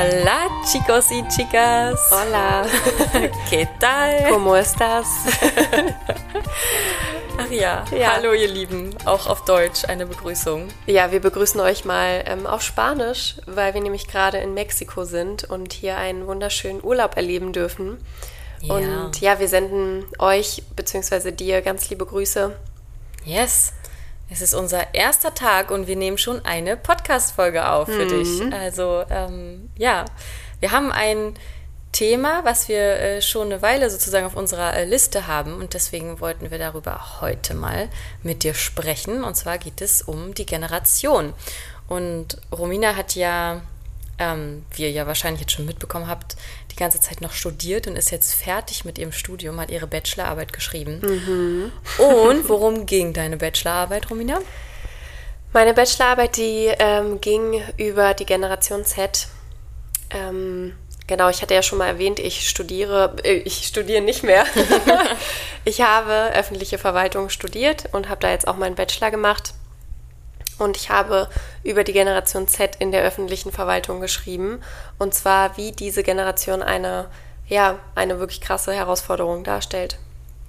[0.00, 2.00] Hola, chicos y chicas.
[2.10, 2.66] Hola.
[3.50, 4.30] ¿Qué tal?
[4.30, 5.06] ¿Cómo estás?
[7.38, 7.84] Ach ja.
[7.94, 8.14] ja.
[8.14, 8.94] hallo ihr Lieben.
[9.04, 10.68] Auch auf Deutsch eine Begrüßung.
[10.86, 15.44] Ja, wir begrüßen euch mal ähm, auf Spanisch, weil wir nämlich gerade in Mexiko sind
[15.44, 17.98] und hier einen wunderschönen Urlaub erleben dürfen.
[18.62, 18.74] Ja.
[18.74, 21.30] Und ja, wir senden euch bzw.
[21.32, 22.56] dir ganz liebe Grüße.
[23.26, 23.74] Yes.
[24.32, 28.08] Es ist unser erster Tag und wir nehmen schon eine Podcast-Folge auf für mhm.
[28.08, 28.54] dich.
[28.54, 30.04] Also, ähm, ja,
[30.60, 31.34] wir haben ein
[31.90, 36.20] Thema, was wir äh, schon eine Weile sozusagen auf unserer äh, Liste haben und deswegen
[36.20, 37.88] wollten wir darüber heute mal
[38.22, 39.24] mit dir sprechen.
[39.24, 41.32] Und zwar geht es um die Generation.
[41.88, 43.62] Und Romina hat ja,
[44.18, 46.36] ähm, wie ihr ja wahrscheinlich jetzt schon mitbekommen habt,
[46.80, 51.00] ganze Zeit noch studiert und ist jetzt fertig mit ihrem Studium, hat ihre Bachelorarbeit geschrieben.
[51.00, 51.72] Mhm.
[51.98, 54.40] Und worum ging deine Bachelorarbeit, Romina?
[55.52, 59.28] Meine Bachelorarbeit, die ähm, ging über die Generation Z.
[60.10, 64.44] Ähm, genau, ich hatte ja schon mal erwähnt, ich studiere, äh, ich studiere nicht mehr.
[65.64, 69.54] ich habe öffentliche Verwaltung studiert und habe da jetzt auch meinen Bachelor gemacht.
[70.60, 71.28] Und ich habe
[71.62, 74.62] über die Generation Z in der öffentlichen Verwaltung geschrieben.
[74.98, 77.06] Und zwar, wie diese Generation eine,
[77.48, 79.98] ja, eine wirklich krasse Herausforderung darstellt.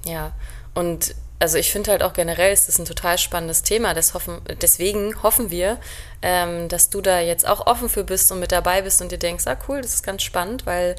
[0.05, 0.31] Ja,
[0.73, 3.95] und also ich finde halt auch generell ist das ein total spannendes Thema.
[4.13, 5.79] Hoffen, deswegen hoffen wir,
[6.21, 9.17] ähm, dass du da jetzt auch offen für bist und mit dabei bist und dir
[9.17, 10.95] denkst, ah cool, das ist ganz spannend, weil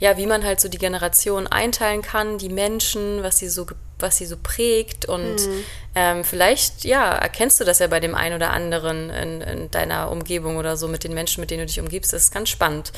[0.00, 3.66] ja, wie man halt so die Generation einteilen kann, die Menschen, was sie so,
[3.98, 5.64] was sie so prägt und mhm.
[5.94, 10.10] ähm, vielleicht, ja, erkennst du das ja bei dem einen oder anderen in, in, deiner
[10.10, 12.14] Umgebung oder so mit den Menschen, mit denen du dich umgibst.
[12.14, 12.92] Das ist ganz spannend.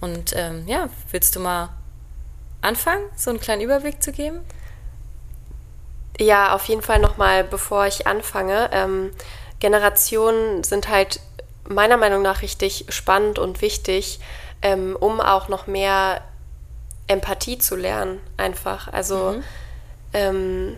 [0.00, 1.70] Und ähm, ja, willst du mal
[2.62, 4.38] anfangen, so einen kleinen Überblick zu geben?
[6.20, 8.70] Ja, auf jeden Fall nochmal, bevor ich anfange.
[8.72, 9.10] Ähm,
[9.58, 11.18] Generationen sind halt
[11.68, 14.20] meiner Meinung nach richtig spannend und wichtig,
[14.62, 16.22] ähm, um auch noch mehr
[17.06, 18.92] Empathie zu lernen, einfach.
[18.92, 19.44] Also mhm.
[20.12, 20.76] ähm,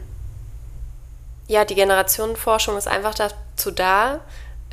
[1.49, 4.21] ja, die Generationenforschung ist einfach dazu da,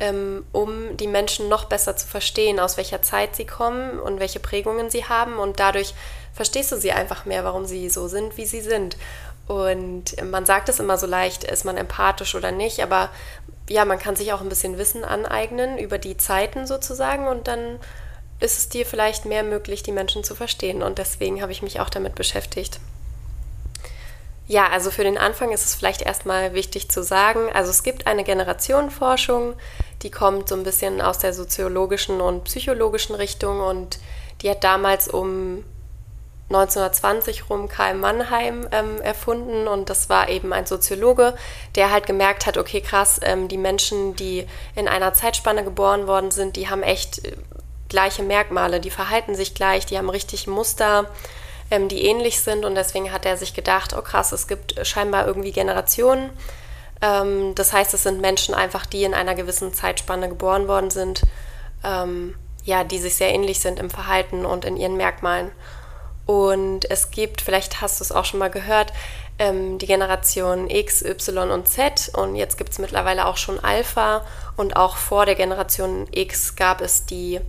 [0.00, 4.40] ähm, um die Menschen noch besser zu verstehen, aus welcher Zeit sie kommen und welche
[4.40, 5.38] Prägungen sie haben.
[5.38, 5.94] Und dadurch
[6.32, 8.96] verstehst du sie einfach mehr, warum sie so sind, wie sie sind.
[9.46, 13.10] Und man sagt es immer so leicht, ist man empathisch oder nicht, aber
[13.68, 17.78] ja, man kann sich auch ein bisschen Wissen aneignen über die Zeiten sozusagen und dann
[18.40, 20.82] ist es dir vielleicht mehr möglich, die Menschen zu verstehen.
[20.82, 22.80] Und deswegen habe ich mich auch damit beschäftigt.
[24.46, 28.06] Ja, also für den Anfang ist es vielleicht erstmal wichtig zu sagen, also es gibt
[28.06, 29.54] eine Generationenforschung,
[30.02, 33.98] die kommt so ein bisschen aus der soziologischen und psychologischen Richtung und
[34.42, 35.64] die hat damals um
[36.50, 41.34] 1920 rum Karl Mannheim ähm, erfunden und das war eben ein Soziologe,
[41.74, 46.30] der halt gemerkt hat, okay krass, ähm, die Menschen, die in einer Zeitspanne geboren worden
[46.30, 47.32] sind, die haben echt äh,
[47.94, 51.08] gleiche Merkmale, die verhalten sich gleich, die haben richtig Muster,
[51.70, 55.28] ähm, die ähnlich sind und deswegen hat er sich gedacht, oh krass, es gibt scheinbar
[55.28, 56.30] irgendwie Generationen.
[57.00, 61.22] Ähm, das heißt, es sind Menschen einfach, die in einer gewissen Zeitspanne geboren worden sind,
[61.84, 62.34] ähm,
[62.64, 65.52] ja, die sich sehr ähnlich sind im Verhalten und in ihren Merkmalen.
[66.26, 68.92] Und es gibt, vielleicht hast du es auch schon mal gehört,
[69.38, 72.10] ähm, die Generation X, Y und Z.
[72.16, 74.24] Und jetzt gibt es mittlerweile auch schon Alpha.
[74.56, 77.40] Und auch vor der Generation X gab es die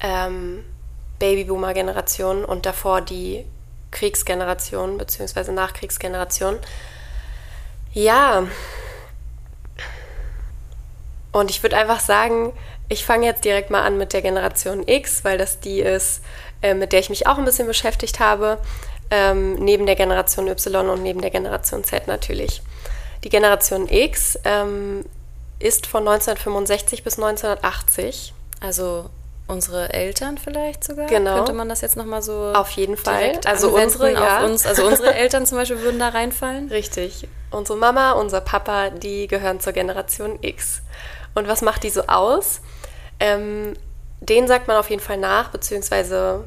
[0.00, 0.64] ähm,
[1.18, 3.44] Babyboomer-Generation und davor die
[3.90, 5.52] Kriegsgeneration bzw.
[5.52, 6.58] Nachkriegsgeneration.
[7.92, 8.46] Ja.
[11.32, 12.52] Und ich würde einfach sagen,
[12.88, 16.22] ich fange jetzt direkt mal an mit der Generation X, weil das die ist,
[16.62, 18.58] äh, mit der ich mich auch ein bisschen beschäftigt habe,
[19.10, 22.62] ähm, neben der Generation Y und neben der Generation Z natürlich.
[23.22, 25.04] Die Generation X ähm,
[25.58, 28.32] ist von 1965 bis 1980.
[28.60, 29.10] Also
[29.50, 31.06] unsere Eltern vielleicht sogar?
[31.06, 31.36] Genau.
[31.36, 33.38] Könnte man das jetzt nochmal so Auf jeden Fall.
[33.44, 34.44] Also unsere, ja.
[34.44, 36.68] Uns, also unsere Eltern zum Beispiel würden da reinfallen?
[36.68, 37.28] Richtig.
[37.50, 40.82] Unsere Mama, unser Papa, die gehören zur Generation X.
[41.34, 42.60] Und was macht die so aus?
[43.18, 43.74] Ähm,
[44.20, 46.44] den sagt man auf jeden Fall nach, beziehungsweise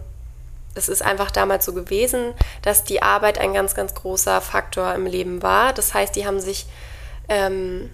[0.75, 5.06] es ist einfach damals so gewesen, dass die Arbeit ein ganz, ganz großer Faktor im
[5.06, 5.74] Leben war.
[5.74, 6.66] Das heißt, die haben sich
[7.30, 7.89] ähm,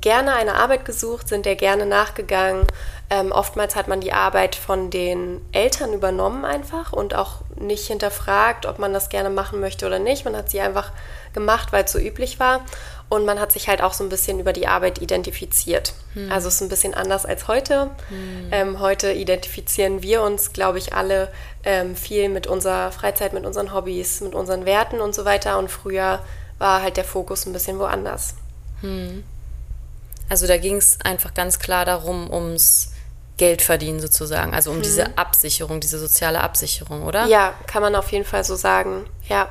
[0.00, 2.66] gerne eine Arbeit gesucht, sind der gerne nachgegangen.
[3.14, 8.66] Ähm, oftmals hat man die Arbeit von den Eltern übernommen einfach und auch nicht hinterfragt,
[8.66, 10.24] ob man das gerne machen möchte oder nicht.
[10.24, 10.90] Man hat sie einfach
[11.32, 12.64] gemacht, weil es so üblich war.
[13.08, 15.94] Und man hat sich halt auch so ein bisschen über die Arbeit identifiziert.
[16.14, 16.32] Hm.
[16.32, 17.90] Also es ist ein bisschen anders als heute.
[18.08, 18.48] Hm.
[18.50, 21.30] Ähm, heute identifizieren wir uns, glaube ich, alle
[21.62, 25.58] ähm, viel mit unserer Freizeit, mit unseren Hobbys, mit unseren Werten und so weiter.
[25.58, 26.18] Und früher
[26.58, 28.34] war halt der Fokus ein bisschen woanders.
[28.80, 29.22] Hm.
[30.28, 32.93] Also da ging es einfach ganz klar darum, ums
[33.36, 34.54] Geld verdienen sozusagen.
[34.54, 34.82] Also um hm.
[34.82, 37.26] diese Absicherung, diese soziale Absicherung, oder?
[37.26, 39.06] Ja, kann man auf jeden Fall so sagen.
[39.28, 39.48] Ja.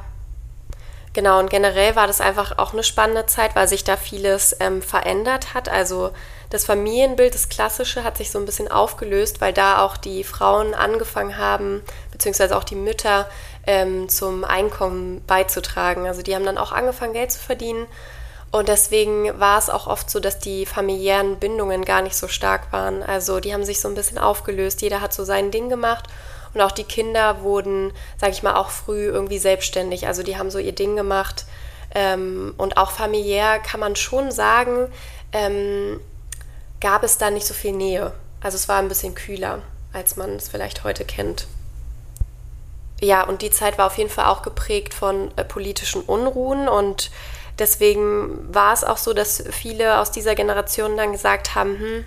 [1.13, 4.81] Genau, und generell war das einfach auch eine spannende Zeit, weil sich da vieles ähm,
[4.81, 5.69] verändert hat.
[5.69, 6.11] Also
[6.49, 10.73] das Familienbild, das Klassische, hat sich so ein bisschen aufgelöst, weil da auch die Frauen
[10.73, 13.29] angefangen haben, beziehungsweise auch die Mütter,
[13.67, 16.07] ähm, zum Einkommen beizutragen.
[16.07, 17.85] Also die haben dann auch angefangen, Geld zu verdienen.
[18.53, 22.71] Und deswegen war es auch oft so, dass die familiären Bindungen gar nicht so stark
[22.71, 23.01] waren.
[23.01, 24.83] Also die haben sich so ein bisschen aufgelöst.
[24.83, 26.05] Jeder hat so sein Ding gemacht.
[26.53, 30.05] Und auch die Kinder wurden, sag ich mal, auch früh irgendwie selbstständig.
[30.05, 31.45] Also die haben so ihr Ding gemacht.
[31.95, 34.87] Ähm, und auch familiär kann man schon sagen,
[35.31, 35.99] ähm,
[36.79, 38.13] gab es da nicht so viel Nähe.
[38.39, 39.63] Also es war ein bisschen kühler,
[39.93, 41.47] als man es vielleicht heute kennt.
[43.01, 47.09] Ja, und die Zeit war auf jeden Fall auch geprägt von äh, politischen Unruhen und
[47.59, 52.05] deswegen war es auch so, dass viele aus dieser Generation dann gesagt haben, hm,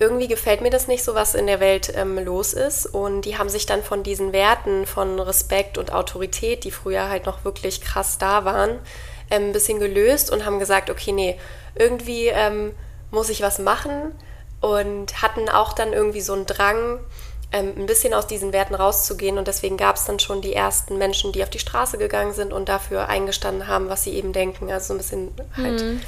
[0.00, 2.86] irgendwie gefällt mir das nicht so, was in der Welt ähm, los ist.
[2.86, 7.26] Und die haben sich dann von diesen Werten von Respekt und Autorität, die früher halt
[7.26, 8.78] noch wirklich krass da waren,
[9.30, 11.38] ähm, ein bisschen gelöst und haben gesagt, okay, nee,
[11.74, 12.74] irgendwie ähm,
[13.10, 14.12] muss ich was machen
[14.60, 17.00] und hatten auch dann irgendwie so einen Drang,
[17.52, 19.38] ähm, ein bisschen aus diesen Werten rauszugehen.
[19.38, 22.52] Und deswegen gab es dann schon die ersten Menschen, die auf die Straße gegangen sind
[22.52, 24.70] und dafür eingestanden haben, was sie eben denken.
[24.70, 26.00] Also so ein bisschen halt, mhm.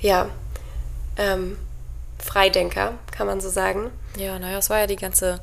[0.00, 0.28] ja,
[1.18, 1.56] ähm,
[2.18, 3.90] Freidenker, kann man so sagen.
[4.16, 5.40] Ja, naja, es war ja die ganze,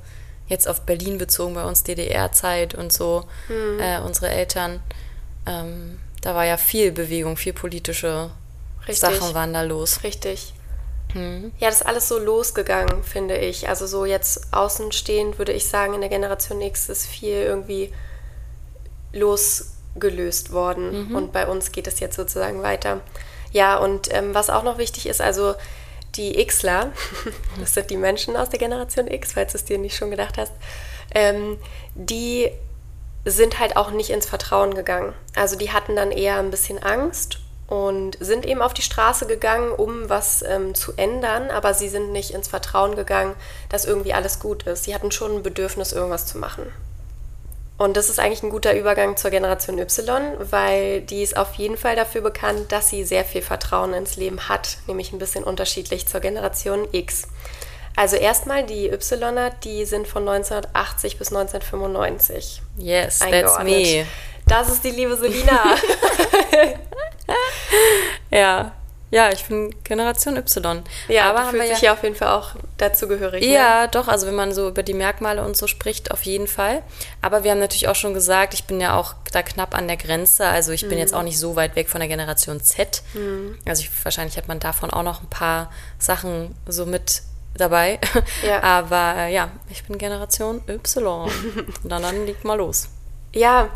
[0.47, 3.79] jetzt auf Berlin bezogen, bei uns DDR-Zeit und so, mhm.
[3.79, 4.81] äh, unsere Eltern.
[5.45, 8.31] Ähm, da war ja viel Bewegung, viel politische
[8.87, 8.97] Richtig.
[8.97, 10.03] Sachen waren da los.
[10.03, 10.53] Richtig.
[11.13, 11.51] Mhm.
[11.59, 13.69] Ja, das ist alles so losgegangen, finde ich.
[13.69, 17.91] Also so jetzt außenstehend würde ich sagen, in der Generation X ist viel irgendwie
[19.13, 21.09] losgelöst worden.
[21.09, 21.15] Mhm.
[21.15, 23.01] Und bei uns geht es jetzt sozusagen weiter.
[23.51, 25.53] Ja, und ähm, was auch noch wichtig ist, also
[26.15, 26.91] die Xler,
[27.59, 30.37] das sind die Menschen aus der Generation X, falls du es dir nicht schon gedacht
[30.37, 30.53] hast,
[31.13, 31.57] ähm,
[31.95, 32.51] die
[33.25, 35.13] sind halt auch nicht ins Vertrauen gegangen.
[35.35, 39.71] Also die hatten dann eher ein bisschen Angst und sind eben auf die Straße gegangen,
[39.71, 43.35] um was ähm, zu ändern, aber sie sind nicht ins Vertrauen gegangen,
[43.69, 44.83] dass irgendwie alles gut ist.
[44.83, 46.71] Sie hatten schon ein Bedürfnis, irgendwas zu machen.
[47.77, 51.75] Und das ist eigentlich ein guter Übergang zur Generation Y, weil die ist auf jeden
[51.75, 56.07] Fall dafür bekannt, dass sie sehr viel Vertrauen ins Leben hat, nämlich ein bisschen unterschiedlich
[56.07, 57.23] zur Generation X.
[57.95, 62.61] Also erstmal die Yler, die sind von 1980 bis 1995.
[62.77, 64.05] Yes, that's me.
[64.47, 65.75] Das ist die liebe Selina.
[68.31, 68.73] ja.
[69.13, 70.81] Ja, ich bin Generation Y.
[71.07, 73.45] Ja, aber haben wir ja, ja auf jeden Fall auch dazu gehörig.
[73.45, 73.89] Ja, ne?
[73.89, 76.81] doch, also wenn man so über die Merkmale und so spricht, auf jeden Fall.
[77.21, 79.97] Aber wir haben natürlich auch schon gesagt, ich bin ja auch da knapp an der
[79.97, 80.47] Grenze.
[80.47, 80.89] Also ich mhm.
[80.89, 83.03] bin jetzt auch nicht so weit weg von der Generation Z.
[83.13, 83.59] Mhm.
[83.67, 87.21] Also ich, wahrscheinlich hat man davon auch noch ein paar Sachen so mit
[87.55, 87.99] dabei.
[88.43, 88.63] Ja.
[88.63, 91.29] Aber äh, ja, ich bin Generation Y.
[91.83, 92.89] und dann, dann liegt mal los.
[93.31, 93.69] Ja,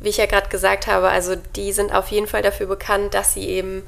[0.00, 3.34] wie ich ja gerade gesagt habe, also die sind auf jeden Fall dafür bekannt, dass
[3.34, 3.82] sie eben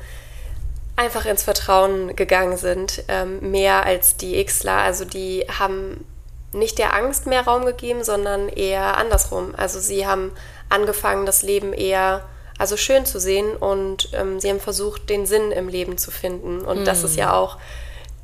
[0.96, 4.78] einfach ins Vertrauen gegangen sind, ähm, mehr als die Xler.
[4.78, 6.04] Also die haben
[6.52, 9.54] nicht der Angst mehr Raum gegeben, sondern eher andersrum.
[9.56, 10.32] Also sie haben
[10.68, 12.22] angefangen, das Leben eher
[12.58, 16.60] also schön zu sehen und ähm, sie haben versucht, den Sinn im Leben zu finden.
[16.60, 16.84] Und mm.
[16.84, 17.34] das ist ja hm.
[17.34, 17.58] auch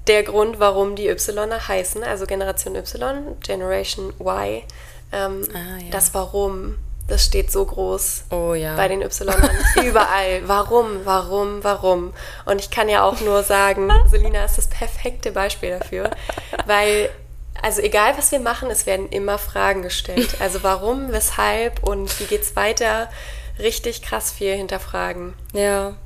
[0.07, 4.63] der Grund, warum die Yler heißen, also Generation Y, Generation Y.
[5.11, 5.91] Ähm, ah, ja.
[5.91, 6.77] Das Warum
[7.09, 8.77] das steht so groß oh, ja.
[8.77, 9.35] bei den Y
[9.85, 10.43] überall.
[10.47, 12.13] Warum, warum, warum?
[12.45, 16.11] Und ich kann ja auch nur sagen, Selina ist das perfekte Beispiel dafür,
[16.67, 17.11] weil
[17.61, 20.37] also egal was wir machen, es werden immer Fragen gestellt.
[20.41, 23.11] Also warum, weshalb und wie geht's weiter?
[23.59, 25.35] Richtig krass viel hinterfragen.
[25.53, 25.97] Ja.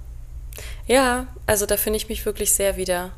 [0.86, 3.10] Ja, also da finde ich mich wirklich sehr wieder.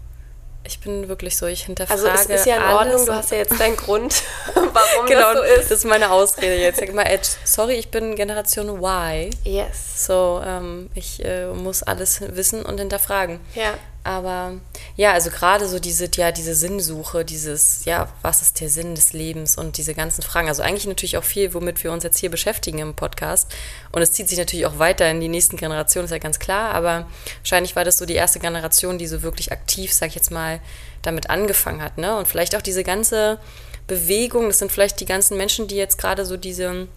[0.67, 3.39] Ich bin wirklich so, ich hinterfrage Also es ist ja in Ordnung, du hast ja
[3.39, 4.23] jetzt deinen Grund,
[4.55, 5.71] warum genau, das so ist.
[5.71, 6.81] Das ist meine Ausrede jetzt.
[6.81, 7.07] Sag mal,
[7.45, 9.31] sorry, ich bin Generation Y.
[9.45, 10.07] Yes.
[10.07, 13.41] So, ähm, ich äh, muss alles wissen und hinterfragen.
[13.55, 13.75] Ja.
[14.05, 14.61] Aber
[14.97, 19.15] ja, also gerade so diese, ja, diese Sinnsuche, dieses, ja, was ist der Sinn des
[19.15, 20.49] Lebens und diese ganzen Fragen.
[20.49, 23.51] Also eigentlich natürlich auch viel, womit wir uns jetzt hier beschäftigen im Podcast.
[23.93, 26.75] Und es zieht sich natürlich auch weiter in die nächsten Generationen, ist ja ganz klar.
[26.75, 27.07] Aber
[27.39, 30.61] wahrscheinlich war das so die erste Generation, die so wirklich aktiv, sag ich jetzt mal,
[31.01, 31.97] damit angefangen hat.
[31.97, 32.15] Ne?
[32.19, 33.39] Und vielleicht auch diese ganze
[33.87, 36.89] Bewegung, das sind vielleicht die ganzen Menschen, die jetzt gerade so diese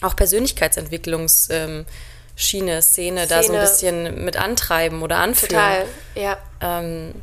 [0.00, 1.86] auch Persönlichkeitsentwicklungs- ähm,
[2.40, 5.50] Schiene, Szene, Szene, da so ein bisschen mit antreiben oder anführen.
[5.50, 6.38] Total, ja.
[6.60, 7.14] Ähm,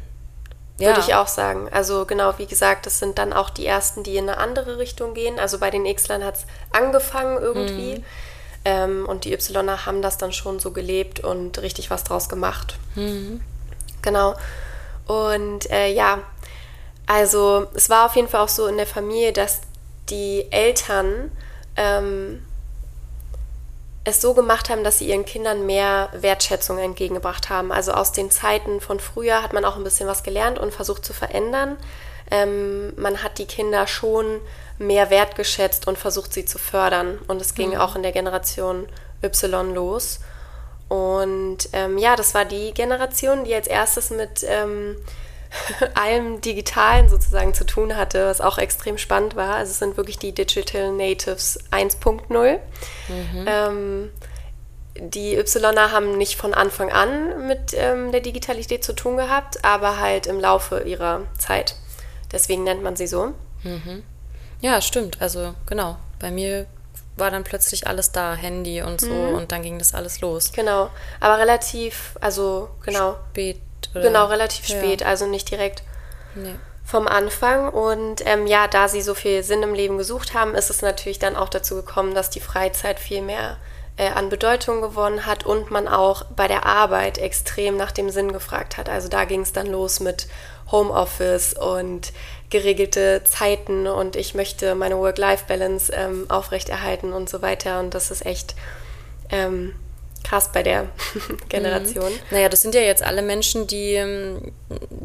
[0.78, 0.90] ja.
[0.90, 1.70] Würde ich auch sagen.
[1.72, 5.14] Also genau, wie gesagt, das sind dann auch die ersten, die in eine andere Richtung
[5.14, 5.40] gehen.
[5.40, 8.00] Also bei den Xlern hat es angefangen irgendwie.
[8.00, 8.06] Mhm.
[8.66, 12.76] Ähm, und die Yler haben das dann schon so gelebt und richtig was draus gemacht.
[12.96, 13.40] Mhm.
[14.02, 14.36] Genau.
[15.08, 16.24] Und äh, ja,
[17.08, 19.62] Also es war auf jeden Fall auch so in der Familie, dass
[20.10, 21.32] die Eltern
[21.78, 22.46] ähm,
[24.06, 27.72] es so gemacht haben, dass sie ihren Kindern mehr Wertschätzung entgegengebracht haben.
[27.72, 31.04] Also aus den Zeiten von früher hat man auch ein bisschen was gelernt und versucht
[31.04, 31.76] zu verändern.
[32.32, 34.40] Ähm, man hat die Kinder schon
[34.78, 37.18] mehr wertgeschätzt und versucht, sie zu fördern.
[37.28, 37.78] Und es ging mhm.
[37.78, 38.88] auch in der Generation
[39.24, 40.20] Y los.
[40.88, 44.98] Und ähm, ja, das war die Generation, die als erstes mit ähm,
[45.94, 49.56] allem Digitalen sozusagen zu tun hatte, was auch extrem spannend war.
[49.56, 52.60] Also es sind wirklich die Digital Natives 1.0.
[53.08, 53.46] Mhm.
[53.48, 54.12] Ähm,
[54.98, 60.00] die Ypsiloner haben nicht von Anfang an mit ähm, der Digitalität zu tun gehabt, aber
[60.00, 61.76] halt im Laufe ihrer Zeit.
[62.32, 63.34] Deswegen nennt man sie so.
[63.64, 64.04] Mhm.
[64.62, 65.22] Ja, stimmt.
[65.22, 65.98] Also genau.
[66.20, 66.66] Bei mir
[67.18, 69.36] war dann plötzlich alles da, Handy und so, mhm.
[69.36, 70.52] und dann ging das alles los.
[70.54, 70.90] Genau.
[71.20, 73.16] Aber relativ, also genau.
[73.32, 73.62] Spät
[73.94, 74.04] oder?
[74.04, 75.08] Genau, relativ spät, ja.
[75.08, 75.84] also nicht direkt
[76.36, 76.56] nee.
[76.84, 77.70] vom Anfang.
[77.70, 81.20] Und ähm, ja, da sie so viel Sinn im Leben gesucht haben, ist es natürlich
[81.20, 83.58] dann auch dazu gekommen, dass die Freizeit viel mehr
[83.98, 88.32] äh, an Bedeutung gewonnen hat und man auch bei der Arbeit extrem nach dem Sinn
[88.32, 88.90] gefragt hat.
[88.90, 90.28] Also da ging es dann los mit
[90.72, 92.12] Homeoffice und
[92.50, 97.80] geregelte Zeiten und ich möchte meine Work-Life-Balance ähm, aufrechterhalten und so weiter.
[97.80, 98.56] Und das ist echt
[99.30, 99.74] ähm,
[100.26, 100.88] krass bei der
[101.50, 102.12] Generation.
[102.12, 102.20] Mhm.
[102.32, 104.52] Naja, das sind ja jetzt alle Menschen, die, ähm,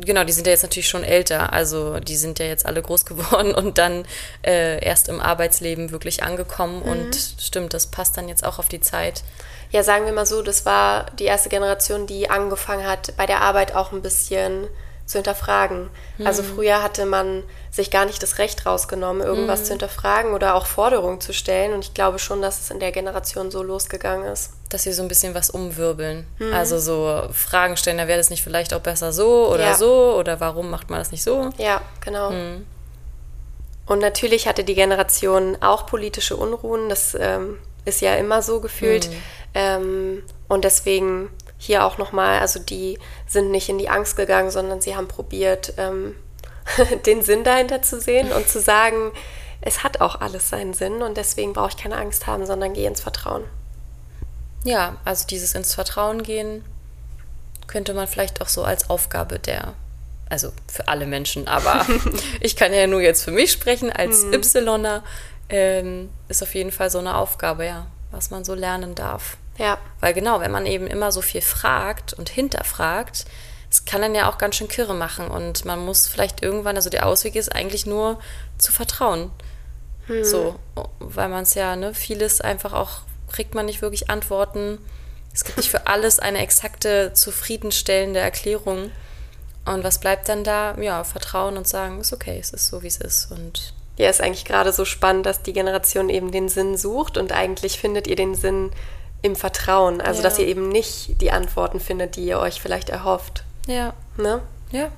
[0.05, 1.53] genau, die sind ja jetzt natürlich schon älter.
[1.53, 4.05] Also die sind ja jetzt alle groß geworden und dann
[4.43, 6.83] äh, erst im Arbeitsleben wirklich angekommen.
[6.85, 6.91] Mhm.
[6.91, 9.23] Und stimmt, das passt dann jetzt auch auf die Zeit.
[9.71, 13.41] Ja, sagen wir mal so, das war die erste Generation, die angefangen hat, bei der
[13.41, 14.67] Arbeit auch ein bisschen
[15.11, 15.91] zu hinterfragen.
[16.19, 16.27] Mhm.
[16.27, 19.65] Also früher hatte man sich gar nicht das Recht rausgenommen, irgendwas mhm.
[19.65, 21.73] zu hinterfragen oder auch Forderungen zu stellen.
[21.73, 24.53] Und ich glaube schon, dass es in der Generation so losgegangen ist.
[24.69, 26.29] Dass sie so ein bisschen was umwirbeln.
[26.39, 26.53] Mhm.
[26.53, 29.75] Also so Fragen stellen, da wäre das nicht vielleicht auch besser so oder ja.
[29.75, 31.51] so oder warum macht man das nicht so?
[31.59, 32.31] Ja, genau.
[32.31, 32.65] Mhm.
[33.87, 36.89] Und natürlich hatte die Generation auch politische Unruhen.
[36.89, 39.11] Das ähm, ist ja immer so gefühlt.
[39.11, 39.15] Mhm.
[39.55, 42.99] Ähm, und deswegen hier auch nochmal, also die
[43.31, 46.17] sind nicht in die Angst gegangen, sondern sie haben probiert, ähm,
[47.07, 49.13] den Sinn dahinter zu sehen und zu sagen,
[49.61, 52.89] es hat auch alles seinen Sinn und deswegen brauche ich keine Angst haben, sondern gehe
[52.89, 53.45] ins Vertrauen.
[54.65, 56.65] Ja, also dieses ins Vertrauen gehen
[57.67, 59.75] könnte man vielleicht auch so als Aufgabe der,
[60.29, 61.87] also für alle Menschen, aber
[62.41, 64.35] ich kann ja nur jetzt für mich sprechen, als mhm.
[64.35, 65.05] Ypsiloner
[65.49, 69.37] ähm, ist auf jeden Fall so eine Aufgabe, ja, was man so lernen darf.
[69.61, 69.79] Ja.
[70.01, 73.27] Weil genau, wenn man eben immer so viel fragt und hinterfragt,
[73.71, 76.91] es kann dann ja auch ganz schön kirre machen und man muss vielleicht irgendwann, also
[76.91, 78.19] der Ausweg ist eigentlich nur
[78.59, 79.31] zu vertrauen.
[80.07, 80.25] Hm.
[80.25, 80.57] So,
[80.99, 84.79] weil man es ja, ne, vieles einfach auch, kriegt man nicht wirklich Antworten.
[85.33, 88.91] Es gibt nicht für alles eine exakte, zufriedenstellende Erklärung.
[89.67, 90.75] Und was bleibt dann da?
[90.81, 93.31] Ja, vertrauen und sagen, ist okay, es ist so, wie es ist.
[93.31, 97.33] Und ja, ist eigentlich gerade so spannend, dass die Generation eben den Sinn sucht und
[97.33, 98.73] eigentlich findet ihr den Sinn
[99.23, 100.01] im Vertrauen.
[100.01, 100.29] Also, ja.
[100.29, 103.45] dass ihr eben nicht die Antworten findet, die ihr euch vielleicht erhofft.
[103.67, 103.93] Ja.
[104.17, 104.41] Ne?
[104.71, 104.89] Ja.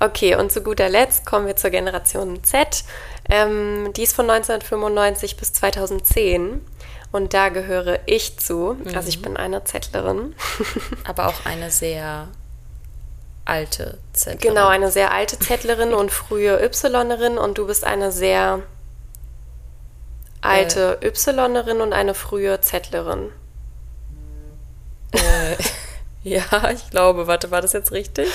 [0.00, 2.84] Okay, und zu guter Letzt kommen wir zur Generation Z.
[3.30, 6.60] Ähm, die ist von 1995 bis 2010.
[7.12, 8.76] Und da gehöre ich zu.
[8.78, 8.96] Mhm.
[8.96, 10.34] Also ich bin eine Zettlerin.
[11.04, 12.28] Aber auch eine sehr
[13.44, 14.54] alte Zettlerin.
[14.54, 17.38] Genau, eine sehr alte Zettlerin und frühe Ypsilonerin.
[17.38, 18.62] Und du bist eine sehr
[20.44, 23.30] alte äh, Ypsilonerin und eine frühe Zettlerin.
[25.12, 25.56] Äh,
[26.22, 28.28] ja, ich glaube, warte, war das jetzt richtig?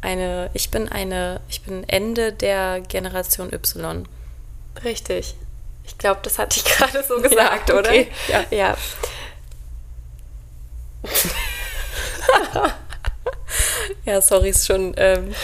[0.00, 4.08] Eine, ich bin eine, ich bin Ende der Generation Y.
[4.84, 5.36] Richtig.
[5.84, 7.78] Ich glaube, das hatte ich gerade so gesagt, ja, okay.
[7.78, 7.94] oder?
[8.28, 8.44] Ja.
[8.50, 8.76] Ja,
[14.04, 14.94] ja sorry, ist schon.
[14.96, 15.34] Ähm,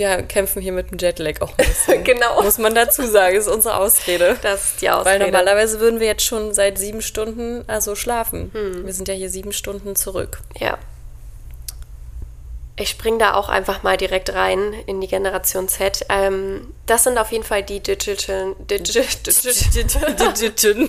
[0.00, 2.02] wir kämpfen hier mit dem Jetlag auch ein bisschen.
[2.04, 2.42] genau.
[2.42, 4.36] Muss man dazu sagen, ist unsere Ausrede.
[4.42, 5.20] Das ist die Ausrede.
[5.20, 8.50] Weil normalerweise würden wir jetzt schon seit sieben Stunden also schlafen.
[8.52, 8.86] Hm.
[8.86, 10.40] Wir sind ja hier sieben Stunden zurück.
[10.58, 10.78] Ja.
[12.76, 16.06] Ich springe da auch einfach mal direkt rein in die Generation Z.
[16.08, 18.56] Ähm, das sind auf jeden Fall die Digital.
[18.70, 19.04] Digital.
[20.16, 20.88] Digital.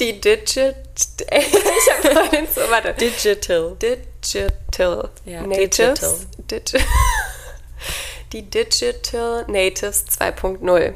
[0.00, 0.74] die Digital.
[1.30, 2.60] Ich habe vorhin so.
[2.68, 2.92] Warte.
[2.94, 3.76] Digital.
[3.80, 5.10] Digital.
[5.24, 5.76] Ja, Natives.
[5.76, 6.14] Digital.
[8.32, 10.94] die Digital Natives 2.0.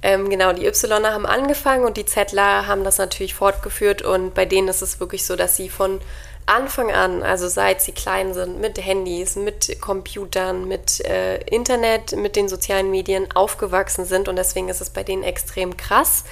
[0.00, 4.44] Ähm, genau, die Ypsiloner haben angefangen und die Zettler haben das natürlich fortgeführt und bei
[4.44, 6.00] denen ist es wirklich so, dass sie von
[6.46, 12.36] Anfang an, also seit sie klein sind, mit Handys, mit Computern, mit äh, Internet, mit
[12.36, 16.24] den sozialen Medien aufgewachsen sind und deswegen ist es bei denen extrem krass.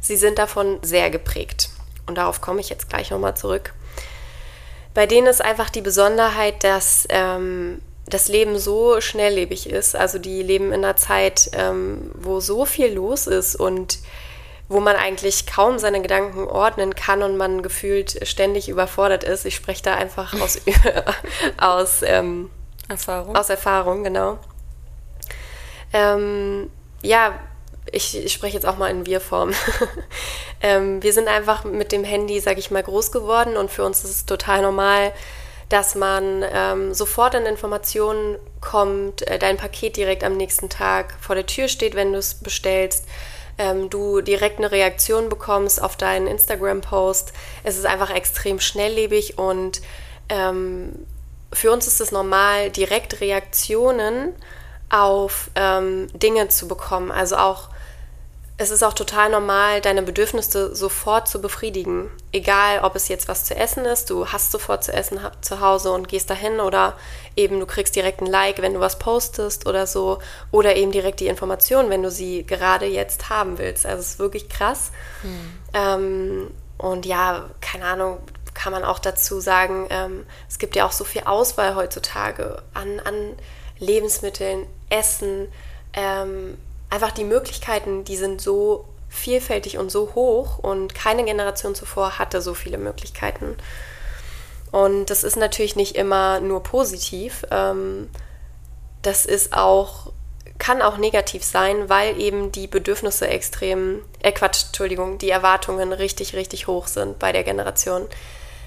[0.00, 1.70] Sie sind davon sehr geprägt
[2.06, 3.72] und darauf komme ich jetzt gleich nochmal zurück.
[4.94, 9.96] Bei denen ist einfach die Besonderheit, dass ähm, das Leben so schnelllebig ist.
[9.96, 13.98] Also die leben in einer Zeit, ähm, wo so viel los ist und
[14.68, 19.44] wo man eigentlich kaum seine Gedanken ordnen kann und man gefühlt ständig überfordert ist.
[19.44, 20.58] Ich spreche da einfach aus,
[21.58, 22.50] aus ähm,
[22.88, 23.36] Erfahrung.
[23.36, 24.38] Aus Erfahrung, genau.
[25.92, 26.70] Ähm,
[27.02, 27.38] ja,
[27.92, 29.52] ich, ich, spreche jetzt auch mal in Wir-Form.
[30.60, 34.02] ähm, wir sind einfach mit dem Handy, sage ich mal, groß geworden und für uns
[34.04, 35.12] ist es total normal,
[35.68, 41.34] dass man ähm, sofort an Informationen kommt, äh, dein Paket direkt am nächsten Tag vor
[41.34, 43.06] der Tür steht, wenn du es bestellst,
[43.58, 47.32] ähm, du direkt eine Reaktion bekommst auf deinen Instagram-Post.
[47.64, 49.80] Es ist einfach extrem schnelllebig und
[50.28, 51.06] ähm,
[51.52, 54.34] für uns ist es normal, direkt Reaktionen
[54.88, 57.10] auf ähm, Dinge zu bekommen.
[57.10, 57.68] Also auch
[58.58, 62.10] es ist auch total normal, deine Bedürfnisse sofort zu befriedigen.
[62.32, 65.90] Egal, ob es jetzt was zu essen ist, du hast sofort zu essen zu Hause
[65.90, 66.96] und gehst dahin oder
[67.34, 70.18] eben du kriegst direkt ein Like, wenn du was postest oder so
[70.50, 73.86] oder eben direkt die Information, wenn du sie gerade jetzt haben willst.
[73.86, 74.92] Also es ist wirklich krass.
[75.22, 75.52] Hm.
[75.72, 78.18] Ähm, und ja, keine Ahnung,
[78.54, 83.00] kann man auch dazu sagen, ähm, es gibt ja auch so viel Auswahl heutzutage an,
[83.00, 83.14] an
[83.78, 85.48] Lebensmitteln, Essen,
[85.94, 86.58] ähm,
[86.92, 92.42] einfach die Möglichkeiten, die sind so vielfältig und so hoch und keine Generation zuvor hatte
[92.42, 93.56] so viele Möglichkeiten.
[94.70, 97.46] Und das ist natürlich nicht immer nur positiv.
[97.50, 98.10] Ähm,
[99.00, 100.12] das ist auch,
[100.58, 106.34] kann auch negativ sein, weil eben die Bedürfnisse extrem, äh Quatsch, Entschuldigung, die Erwartungen richtig,
[106.34, 108.06] richtig hoch sind bei der Generation.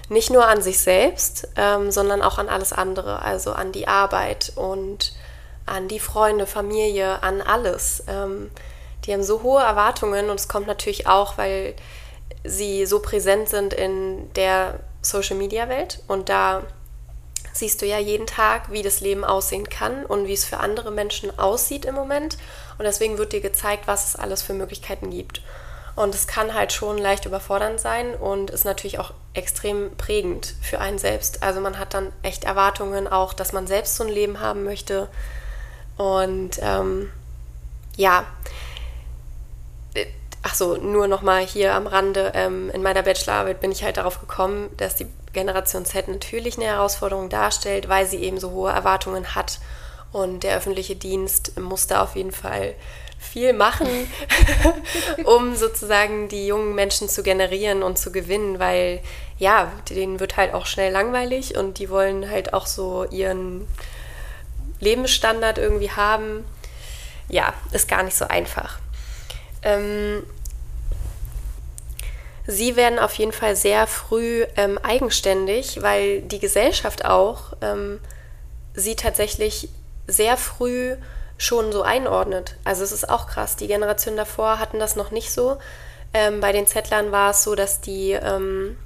[0.10, 4.52] Nicht nur an sich selbst, ähm, sondern auch an alles andere, also an die Arbeit
[4.56, 5.14] und
[5.66, 8.04] an die Freunde, Familie, an alles.
[8.08, 8.52] Ähm,
[9.06, 11.76] die haben so hohe Erwartungen und es kommt natürlich auch, weil
[12.44, 16.64] sie so präsent sind in der Social-Media-Welt und da
[17.54, 20.92] siehst du ja jeden Tag, wie das Leben aussehen kann und wie es für andere
[20.92, 22.38] Menschen aussieht im Moment.
[22.78, 25.42] Und deswegen wird dir gezeigt, was es alles für Möglichkeiten gibt.
[25.96, 30.80] Und es kann halt schon leicht überfordernd sein und ist natürlich auch extrem prägend für
[30.80, 31.42] einen selbst.
[31.42, 35.08] Also man hat dann echt Erwartungen auch, dass man selbst so ein Leben haben möchte,
[35.98, 37.12] und ähm,
[37.98, 38.26] ja,
[40.46, 44.20] ach so, nur nochmal hier am Rande, ähm, in meiner Bachelorarbeit bin ich halt darauf
[44.20, 49.34] gekommen, dass die Generation Z natürlich eine Herausforderung darstellt, weil sie eben so hohe Erwartungen
[49.34, 49.60] hat.
[50.12, 52.76] Und der öffentliche Dienst muss da auf jeden Fall
[53.18, 53.88] viel machen,
[55.26, 59.02] um sozusagen die jungen Menschen zu generieren und zu gewinnen, weil
[59.40, 63.68] ja, denen wird halt auch schnell langweilig und die wollen halt auch so ihren
[64.80, 66.46] Lebensstandard irgendwie haben,
[67.30, 68.80] ja, ist gar nicht so einfach.
[69.64, 70.24] Ähm,
[72.46, 78.00] sie werden auf jeden Fall sehr früh ähm, eigenständig, weil die Gesellschaft auch ähm,
[78.74, 79.70] sie tatsächlich
[80.08, 80.96] sehr früh
[81.38, 82.56] schon so einordnet.
[82.64, 83.56] Also es ist auch krass.
[83.56, 85.58] Die Generation davor hatten das noch nicht so.
[86.14, 88.78] Ähm, bei den Zettlern war es so, dass die ähm,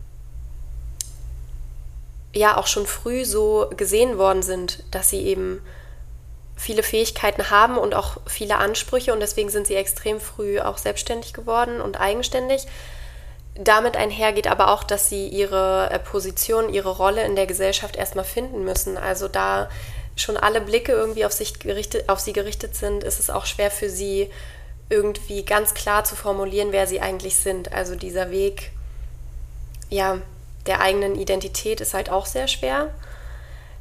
[2.34, 5.62] ja auch schon früh so gesehen worden sind, dass sie eben
[6.60, 11.34] viele Fähigkeiten haben und auch viele Ansprüche und deswegen sind sie extrem früh auch selbstständig
[11.34, 12.68] geworden und eigenständig.
[13.56, 18.26] Damit einhergeht aber auch, dass sie ihre äh, Position, ihre Rolle in der Gesellschaft erstmal
[18.26, 18.98] finden müssen.
[18.98, 19.70] Also da
[20.16, 23.72] schon alle Blicke irgendwie auf, sich gerichtet, auf sie gerichtet sind, ist es auch schwer
[23.72, 24.30] für sie
[24.90, 27.72] irgendwie ganz klar zu formulieren, wer sie eigentlich sind.
[27.72, 28.72] Also dieser Weg
[29.90, 30.22] ja,
[30.66, 32.90] der eigenen Identität ist halt auch sehr schwer.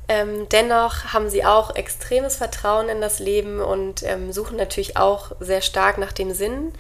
[0.09, 5.33] Ähm, dennoch haben sie auch extremes Vertrauen in das Leben und ähm, suchen natürlich auch
[5.39, 6.73] sehr stark nach dem Sinn.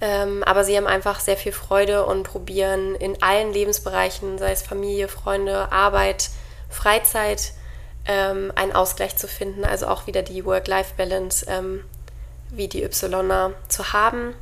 [0.00, 4.62] Ähm, aber sie haben einfach sehr viel Freude und probieren in allen Lebensbereichen, sei es
[4.62, 6.30] Familie, Freunde, Arbeit,
[6.70, 7.52] Freizeit,
[8.06, 9.64] ähm, einen Ausgleich zu finden.
[9.64, 11.84] Also auch wieder die Work-Life-Balance ähm,
[12.50, 14.34] wie die Ypsiloner zu haben.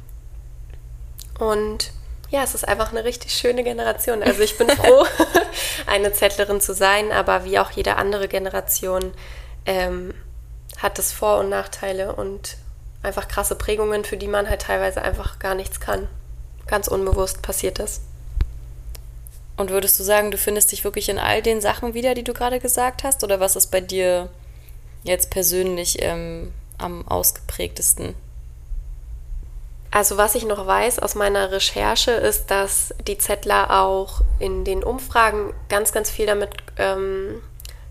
[1.39, 1.93] Und
[2.31, 4.23] ja, es ist einfach eine richtig schöne Generation.
[4.23, 5.07] Also ich bin froh,
[5.87, 9.13] eine Zettlerin zu sein, aber wie auch jede andere Generation
[9.67, 10.15] ähm,
[10.79, 12.57] hat es Vor- und Nachteile und
[13.03, 16.09] einfach krasse Prägungen, für die man halt teilweise einfach gar nichts kann.
[16.67, 18.01] Ganz unbewusst passiert das.
[19.57, 22.33] Und würdest du sagen, du findest dich wirklich in all den Sachen wieder, die du
[22.33, 23.25] gerade gesagt hast?
[23.25, 24.29] Oder was ist bei dir
[25.03, 28.15] jetzt persönlich ähm, am ausgeprägtesten?
[29.91, 34.85] Also was ich noch weiß aus meiner Recherche ist, dass die Zettler auch in den
[34.85, 37.41] Umfragen ganz, ganz viel damit ähm,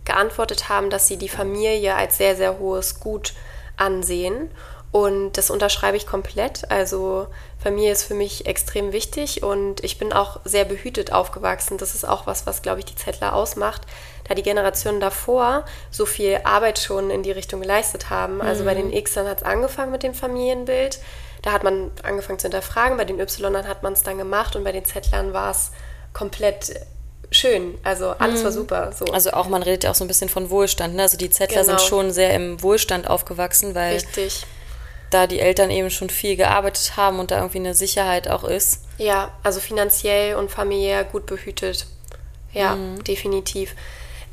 [0.05, 3.33] geantwortet haben, dass sie die Familie als sehr, sehr hohes Gut
[3.77, 4.49] ansehen
[4.91, 6.71] Und das unterschreibe ich komplett.
[6.71, 7.27] Also
[7.59, 11.77] Familie ist für mich extrem wichtig und ich bin auch sehr behütet aufgewachsen.
[11.77, 13.81] Das ist auch was, was, glaube ich, die Zettler ausmacht,
[14.27, 18.41] da die Generationen davor so viel Arbeit schon in die Richtung geleistet haben.
[18.41, 19.03] Also bei den mhm.
[19.03, 20.99] Xern hat es angefangen mit dem Familienbild.
[21.47, 22.97] Da hat man angefangen zu hinterfragen.
[22.97, 25.71] Bei den Ylern hat man es dann gemacht und bei den Zettlern war es
[26.11, 26.73] komplett
[27.31, 27.77] schön.
[27.83, 28.43] Also alles mhm.
[28.43, 28.91] war super.
[28.91, 29.05] So.
[29.05, 30.95] Also auch, man redet ja auch so ein bisschen von Wohlstand.
[30.95, 31.03] Ne?
[31.03, 31.77] Also die Zettler genau.
[31.77, 34.45] sind schon sehr im Wohlstand aufgewachsen, weil Richtig.
[35.09, 38.83] da die Eltern eben schon viel gearbeitet haben und da irgendwie eine Sicherheit auch ist.
[38.97, 41.87] Ja, also finanziell und familiär gut behütet.
[42.51, 43.05] Ja, mhm.
[43.05, 43.73] definitiv.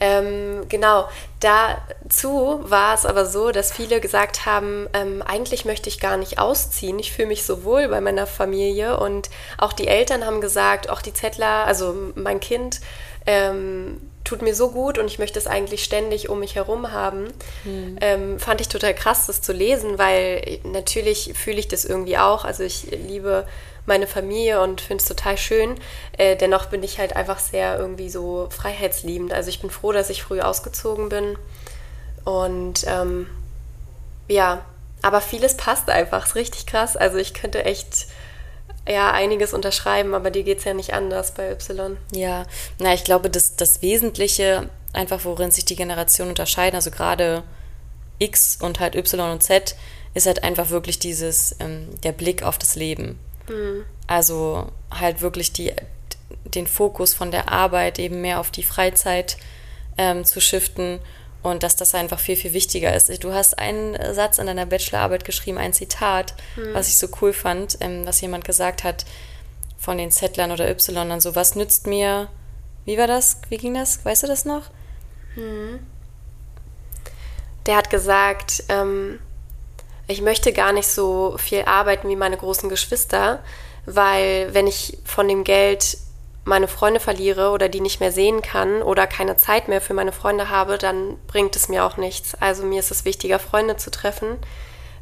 [0.01, 1.09] Ähm, genau,
[1.41, 6.39] dazu war es aber so, dass viele gesagt haben, ähm, eigentlich möchte ich gar nicht
[6.39, 10.91] ausziehen, ich fühle mich so wohl bei meiner Familie und auch die Eltern haben gesagt,
[10.91, 12.81] auch die Zettler, also mein Kind,
[13.27, 17.29] ähm, tut mir so gut und ich möchte es eigentlich ständig um mich herum haben.
[17.65, 17.99] Mhm.
[18.01, 22.45] Ähm, fand ich total krass, das zu lesen, weil natürlich fühle ich das irgendwie auch.
[22.45, 23.47] Also ich liebe
[23.87, 25.77] meine Familie und finde es total schön.
[26.17, 29.33] Äh, dennoch bin ich halt einfach sehr irgendwie so freiheitsliebend.
[29.33, 31.37] Also ich bin froh, dass ich früh ausgezogen bin.
[32.25, 33.27] Und ähm,
[34.29, 34.65] ja,
[35.03, 36.27] aber vieles passt einfach.
[36.27, 36.97] Ist richtig krass.
[36.97, 38.07] Also ich könnte echt
[38.89, 41.97] ja einiges unterschreiben, aber dir geht es ja nicht anders bei Y.
[42.13, 42.45] Ja,
[42.79, 47.43] na, ich glaube, das, das Wesentliche, einfach worin sich die Generationen unterscheiden, also gerade
[48.19, 49.75] X und halt Y und Z,
[50.15, 53.19] ist halt einfach wirklich dieses, ähm, der Blick auf das Leben.
[53.49, 53.85] Mhm.
[54.07, 55.73] Also halt wirklich die,
[56.45, 59.37] den Fokus von der Arbeit eben mehr auf die Freizeit
[59.97, 61.01] ähm, zu shiften
[61.43, 63.23] und dass das einfach viel, viel wichtiger ist.
[63.23, 66.75] Du hast einen Satz in deiner Bachelorarbeit geschrieben, ein Zitat, mhm.
[66.75, 69.05] was ich so cool fand, ähm, was jemand gesagt hat
[69.79, 72.29] von den Zettlern oder Y und so, was nützt mir,
[72.87, 74.71] wie war das, wie ging das, weißt du das noch?
[75.37, 75.81] Mhm.
[77.67, 79.19] Der hat gesagt, ähm,
[80.07, 83.43] ich möchte gar nicht so viel arbeiten wie meine großen Geschwister,
[83.87, 85.99] weil wenn ich von dem Geld
[86.45, 90.13] meine Freunde verliere oder die nicht mehr sehen kann oder keine Zeit mehr für meine
[90.13, 92.35] Freunde habe, dann bringt es mir auch nichts.
[92.35, 94.37] Also mir ist es wichtiger, Freunde zu treffen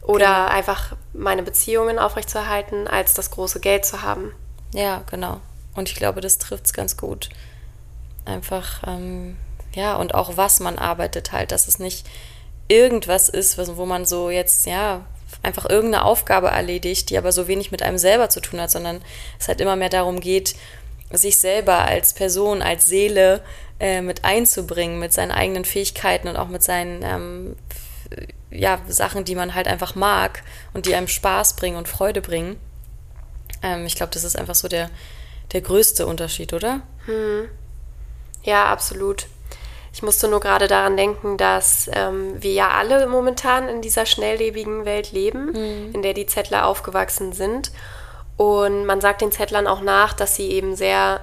[0.03, 0.47] oder genau.
[0.47, 4.33] einfach meine Beziehungen aufrechtzuerhalten, als das große Geld zu haben.
[4.73, 5.41] Ja, genau.
[5.75, 7.29] Und ich glaube, das trifft es ganz gut.
[8.25, 9.37] Einfach, ähm,
[9.75, 12.07] ja, und auch was man arbeitet halt, dass es nicht
[12.69, 15.05] irgendwas ist, wo man so jetzt, ja,
[15.43, 19.03] einfach irgendeine Aufgabe erledigt, die aber so wenig mit einem selber zu tun hat, sondern
[19.39, 20.55] es halt immer mehr darum geht,
[21.11, 23.43] sich selber als Person, als Seele
[23.81, 27.57] äh, mit einzubringen, mit seinen eigenen Fähigkeiten und auch mit seinen ähm,
[28.51, 32.57] ja, Sachen, die man halt einfach mag und die einem Spaß bringen und Freude bringen.
[33.63, 34.91] Ähm, ich glaube, das ist einfach so der,
[35.53, 36.83] der größte Unterschied, oder?
[37.07, 37.49] Hm.
[38.45, 39.27] Ja, absolut.
[39.93, 44.85] Ich musste nur gerade daran denken, dass ähm, wir ja alle momentan in dieser schnelllebigen
[44.85, 45.95] Welt leben, mhm.
[45.95, 47.73] in der die Zettler aufgewachsen sind.
[48.39, 51.21] Und man sagt den Zettlern auch nach, dass sie eben sehr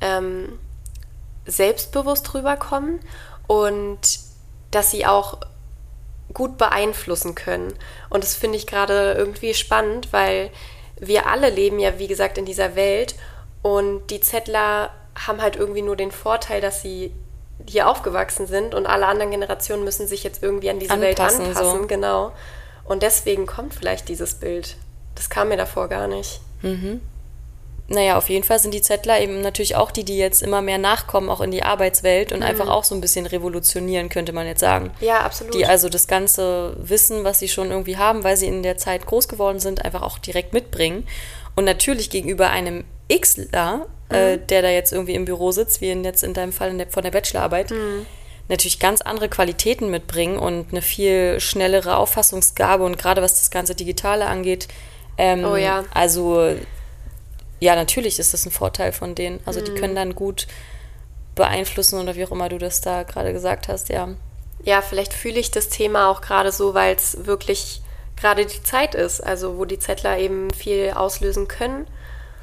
[0.00, 0.58] ähm,
[1.44, 3.00] selbstbewusst rüberkommen
[3.46, 4.20] und
[4.70, 5.38] dass sie auch
[6.32, 7.74] gut beeinflussen können.
[8.10, 10.50] Und das finde ich gerade irgendwie spannend, weil
[10.98, 13.14] wir alle leben ja, wie gesagt, in dieser Welt
[13.62, 17.12] und die Zettler haben halt irgendwie nur den Vorteil, dass sie
[17.66, 21.56] hier aufgewachsen sind und alle anderen Generationen müssen sich jetzt irgendwie an diese anpassen, Welt
[21.56, 21.86] anpassen, so.
[21.86, 22.32] genau.
[22.84, 24.76] Und deswegen kommt vielleicht dieses Bild.
[25.14, 26.40] Das kam mir davor gar nicht.
[26.62, 27.00] Mhm.
[27.90, 30.76] Naja, auf jeden Fall sind die Zettler eben natürlich auch die, die jetzt immer mehr
[30.76, 32.44] nachkommen, auch in die Arbeitswelt und mhm.
[32.44, 34.90] einfach auch so ein bisschen revolutionieren, könnte man jetzt sagen.
[35.00, 35.54] Ja, absolut.
[35.54, 39.06] Die also das ganze Wissen, was sie schon irgendwie haben, weil sie in der Zeit
[39.06, 41.06] groß geworden sind, einfach auch direkt mitbringen.
[41.56, 44.46] Und natürlich gegenüber einem Xler äh, mhm.
[44.46, 46.88] der da jetzt irgendwie im Büro sitzt, wie in jetzt in deinem Fall in der,
[46.88, 48.06] von der Bachelorarbeit, mhm.
[48.48, 53.74] natürlich ganz andere Qualitäten mitbringen und eine viel schnellere Auffassungsgabe und gerade was das ganze
[53.74, 54.68] Digitale angeht.
[55.16, 55.84] Ähm, oh ja.
[55.92, 56.54] Also
[57.60, 59.40] ja, natürlich ist das ein Vorteil von denen.
[59.44, 59.64] Also mhm.
[59.64, 60.46] die können dann gut
[61.34, 64.08] beeinflussen oder wie auch immer du das da gerade gesagt hast, ja.
[64.64, 67.80] Ja, vielleicht fühle ich das Thema auch gerade so, weil es wirklich
[68.16, 71.86] gerade die Zeit ist, also wo die Zettler eben viel auslösen können.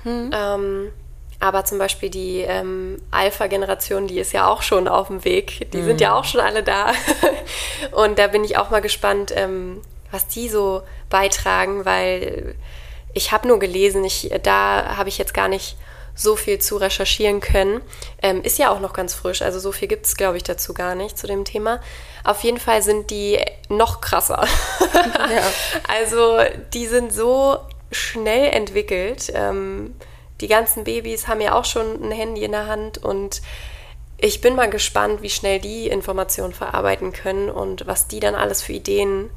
[0.03, 0.31] Hm.
[0.33, 0.91] Ähm,
[1.39, 5.69] aber zum Beispiel die ähm, Alpha-Generation, die ist ja auch schon auf dem Weg.
[5.71, 5.85] Die mhm.
[5.85, 6.15] sind ja mhm.
[6.15, 6.91] auch schon alle da.
[7.91, 12.55] Und da bin ich auch mal gespannt, ähm, was die so beitragen, weil
[13.13, 15.77] ich habe nur gelesen, ich, da habe ich jetzt gar nicht
[16.15, 17.81] so viel zu recherchieren können.
[18.21, 20.73] Ähm, ist ja auch noch ganz frisch, also so viel gibt es, glaube ich, dazu
[20.73, 21.81] gar nicht zu dem Thema.
[22.23, 24.47] Auf jeden Fall sind die noch krasser.
[25.15, 25.43] Ja.
[25.87, 26.39] also
[26.73, 27.57] die sind so
[27.91, 29.31] schnell entwickelt.
[29.33, 29.95] Ähm,
[30.41, 33.41] die ganzen Babys haben ja auch schon ein Handy in der Hand und
[34.17, 38.61] ich bin mal gespannt, wie schnell die Informationen verarbeiten können und was die dann alles
[38.61, 39.29] für Ideen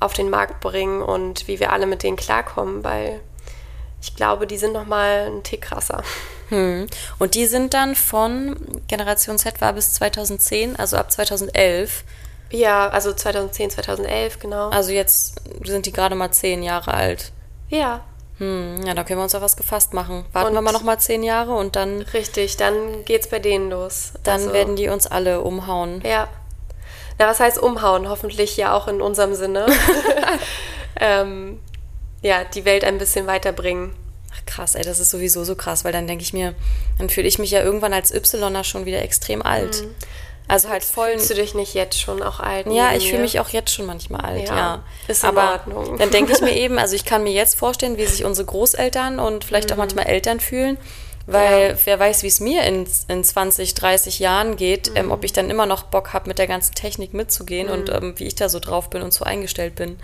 [0.00, 3.20] auf den Markt bringen und wie wir alle mit denen klarkommen, weil
[4.00, 6.02] ich glaube, die sind noch mal ein Tick krasser.
[6.48, 6.86] Hm.
[7.18, 8.56] Und die sind dann von
[8.88, 12.04] Generation Z war bis 2010, also ab 2011.
[12.50, 14.68] Ja, also 2010, 2011, genau.
[14.68, 17.32] Also jetzt sind die gerade mal zehn Jahre alt.
[17.68, 18.04] Ja.
[18.38, 20.24] Hm, ja, da können wir uns auf was gefasst machen.
[20.32, 22.02] Warten und wir mal noch mal zehn Jahre und dann.
[22.02, 24.12] Richtig, dann geht's bei denen los.
[24.24, 26.02] Dann also, werden die uns alle umhauen.
[26.04, 26.28] Ja.
[27.18, 28.08] Na, was heißt umhauen?
[28.08, 29.66] Hoffentlich ja auch in unserem Sinne.
[31.00, 31.60] ähm,
[32.20, 33.94] ja, die Welt ein bisschen weiterbringen.
[34.34, 36.54] Ach krass, ey, das ist sowieso so krass, weil dann denke ich mir,
[36.98, 39.82] dann fühle ich mich ja irgendwann als Ypsiloner schon wieder extrem alt.
[39.82, 39.94] Mhm.
[40.48, 41.10] Also halt voll.
[41.10, 42.66] Fühlst du dich nicht jetzt schon auch alt?
[42.70, 44.56] Ja, ich fühle mich auch jetzt schon manchmal alt, ja.
[44.56, 44.84] ja.
[45.08, 45.98] Ist in Aber Ordnung.
[45.98, 49.18] dann denke ich mir eben, also ich kann mir jetzt vorstellen, wie sich unsere Großeltern
[49.18, 49.74] und vielleicht mhm.
[49.74, 50.78] auch manchmal Eltern fühlen.
[51.28, 51.76] Weil ja.
[51.84, 54.96] wer weiß, wie es mir in, in 20, 30 Jahren geht, mhm.
[54.96, 57.72] ähm, ob ich dann immer noch Bock habe, mit der ganzen Technik mitzugehen mhm.
[57.72, 59.98] und ähm, wie ich da so drauf bin und so eingestellt bin.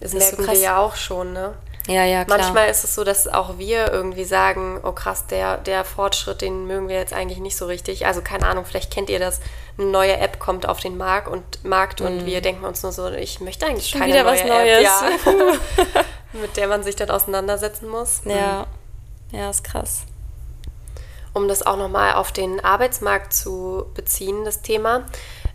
[0.00, 1.54] Das, das merken so wir ja auch schon, ne?
[1.90, 2.38] Ja, ja, klar.
[2.38, 6.68] Manchmal ist es so, dass auch wir irgendwie sagen, oh krass, der, der Fortschritt, den
[6.68, 8.06] mögen wir jetzt eigentlich nicht so richtig.
[8.06, 9.40] Also keine Ahnung, vielleicht kennt ihr das,
[9.76, 12.26] eine neue App kommt auf den Markt und, Markt und mm.
[12.26, 15.26] wir denken uns nur so, ich möchte eigentlich Schon keine wieder neue was Neues.
[15.26, 16.04] App, ja,
[16.40, 18.20] mit der man sich dann auseinandersetzen muss.
[18.24, 18.66] Ja,
[19.32, 19.38] mhm.
[19.38, 20.02] ja, ist krass.
[21.32, 25.06] Um das auch nochmal auf den Arbeitsmarkt zu beziehen, das Thema.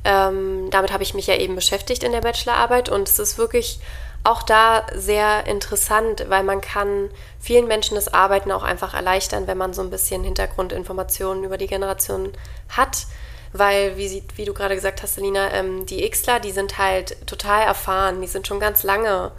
[0.04, 3.80] Ähm, damit habe ich mich ja eben beschäftigt in der Bachelorarbeit und es ist wirklich
[4.26, 7.10] auch da sehr interessant, weil man kann
[7.40, 11.68] vielen Menschen das Arbeiten auch einfach erleichtern, wenn man so ein bisschen Hintergrundinformationen über die
[11.68, 12.34] Generation
[12.70, 13.06] hat.
[13.54, 17.26] Weil, wie, sie, wie du gerade gesagt hast, Selina, ähm, die Xler, die sind halt
[17.26, 19.32] total erfahren, die sind schon ganz lange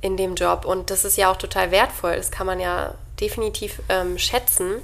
[0.00, 3.82] in dem Job und das ist ja auch total wertvoll, das kann man ja definitiv
[3.90, 4.76] ähm, schätzen.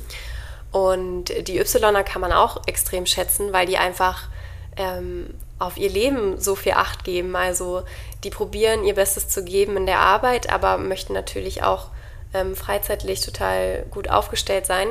[0.72, 4.28] Und die Ypsiloner kann man auch extrem schätzen, weil die einfach
[4.76, 7.34] ähm, auf ihr Leben so viel Acht geben.
[7.34, 7.82] Also
[8.26, 11.90] die probieren ihr Bestes zu geben in der Arbeit, aber möchten natürlich auch
[12.34, 14.88] ähm, freizeitlich total gut aufgestellt sein.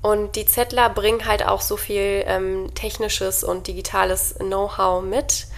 [0.00, 5.48] Und die Zettler bringen halt auch so viel ähm, technisches und digitales Know-how mit.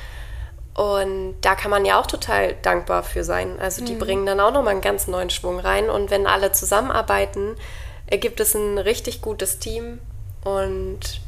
[0.74, 3.60] Und da kann man ja auch total dankbar für sein.
[3.60, 4.00] Also die mhm.
[4.00, 5.90] bringen dann auch nochmal einen ganz neuen Schwung rein.
[5.90, 7.54] Und wenn alle zusammenarbeiten,
[8.08, 10.00] ergibt es ein richtig gutes Team.
[10.42, 11.20] Und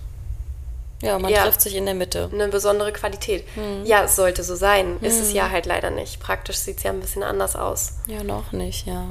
[1.03, 2.31] ja, man ja, trifft sich in der Mitte.
[2.33, 3.45] Eine besondere Qualität.
[3.55, 3.85] Hm.
[3.85, 4.99] Ja, es sollte so sein.
[5.01, 5.05] Hm.
[5.07, 5.37] Ist es hm.
[5.37, 6.21] ja halt leider nicht.
[6.21, 7.95] Praktisch sieht es ja ein bisschen anders aus.
[8.07, 9.05] Ja, noch nicht, ja.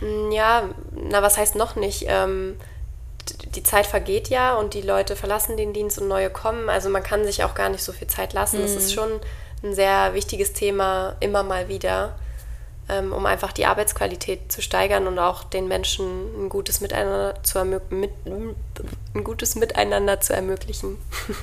[0.00, 2.06] Hm, ja, na, was heißt noch nicht?
[2.08, 2.56] Ähm,
[3.54, 6.68] die Zeit vergeht ja und die Leute verlassen den Dienst und neue kommen.
[6.68, 8.62] Also man kann sich auch gar nicht so viel Zeit lassen.
[8.62, 8.94] Es ist hm.
[8.94, 9.20] schon
[9.62, 12.16] ein sehr wichtiges Thema immer mal wieder
[12.88, 17.82] um einfach die Arbeitsqualität zu steigern und auch den Menschen ein gutes Miteinander zu, mit,
[18.26, 20.98] ein gutes Miteinander zu ermöglichen.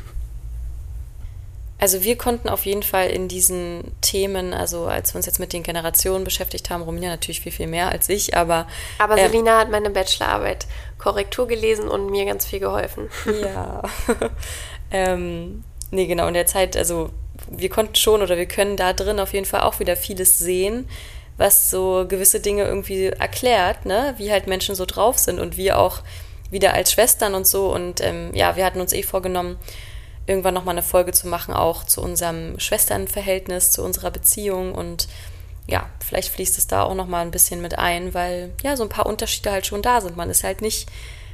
[1.82, 5.51] Also wir konnten auf jeden Fall in diesen Themen, also als wir uns jetzt mit
[5.51, 8.67] den Generationen beschäftigt haben, Romina natürlich viel, viel mehr als ich, aber...
[8.99, 10.67] Aber äh, Selina hat meine Bachelorarbeit
[10.99, 13.10] Korrektur gelesen und mir ganz viel geholfen.
[13.41, 13.82] Ja.
[14.91, 17.10] ähm, nee, genau, in der Zeit, also
[17.49, 20.88] wir konnten schon oder wir können da drin auf jeden Fall auch wieder vieles sehen,
[21.41, 24.13] was so gewisse Dinge irgendwie erklärt, ne?
[24.17, 26.01] wie halt Menschen so drauf sind und wir auch
[26.51, 27.73] wieder als Schwestern und so.
[27.73, 29.58] Und ähm, ja, wir hatten uns eh vorgenommen,
[30.27, 35.08] irgendwann nochmal eine Folge zu machen, auch zu unserem Schwesternverhältnis, zu unserer Beziehung und
[35.67, 38.89] ja, vielleicht fließt es da auch nochmal ein bisschen mit ein, weil ja, so ein
[38.89, 40.17] paar Unterschiede halt schon da sind.
[40.17, 40.89] Man ist halt nicht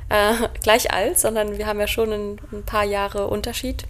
[0.10, 3.84] äh, gleich alt, sondern wir haben ja schon ein, ein paar Jahre Unterschied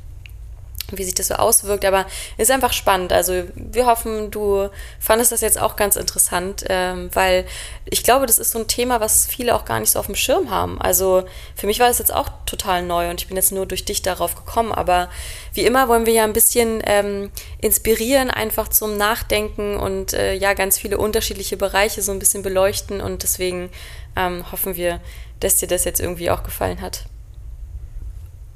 [0.91, 2.05] wie sich das so auswirkt, aber
[2.37, 3.11] ist einfach spannend.
[3.11, 4.69] Also wir hoffen, du
[4.99, 7.45] fandest das jetzt auch ganz interessant, ähm, weil
[7.85, 10.15] ich glaube, das ist so ein Thema, was viele auch gar nicht so auf dem
[10.15, 10.79] Schirm haben.
[10.81, 11.23] Also
[11.55, 14.01] für mich war das jetzt auch total neu und ich bin jetzt nur durch dich
[14.01, 15.09] darauf gekommen, aber
[15.53, 20.53] wie immer wollen wir ja ein bisschen ähm, inspirieren, einfach zum Nachdenken und äh, ja,
[20.53, 23.69] ganz viele unterschiedliche Bereiche so ein bisschen beleuchten und deswegen
[24.15, 25.01] ähm, hoffen wir,
[25.39, 27.05] dass dir das jetzt irgendwie auch gefallen hat.